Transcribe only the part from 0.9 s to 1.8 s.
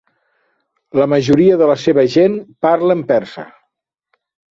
La majoria de la